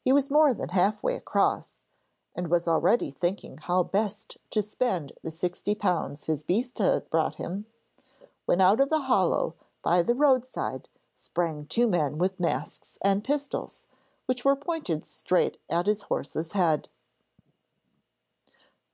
He 0.00 0.10
was 0.10 0.30
more 0.30 0.54
than 0.54 0.70
half 0.70 1.02
way 1.02 1.16
across, 1.16 1.74
and 2.34 2.48
was 2.48 2.66
already 2.66 3.10
thinking 3.10 3.58
how 3.58 3.82
best 3.82 4.38
to 4.52 4.62
spend 4.62 5.12
the 5.22 5.30
sixty 5.30 5.74
pounds 5.74 6.24
his 6.24 6.42
beasts 6.42 6.80
had 6.80 7.10
brought 7.10 7.34
him, 7.34 7.66
when 8.46 8.62
out 8.62 8.80
of 8.80 8.90
a 8.90 9.00
hollow 9.00 9.54
by 9.82 10.02
the 10.02 10.14
roadside 10.14 10.88
sprang 11.14 11.66
two 11.66 11.86
men 11.90 12.16
with 12.16 12.40
masks 12.40 12.96
and 13.04 13.22
pistols, 13.22 13.84
which 14.24 14.46
were 14.46 14.56
pointed 14.56 15.04
straight 15.04 15.60
at 15.68 15.84
his 15.84 16.04
horse's 16.04 16.52
head. 16.52 16.88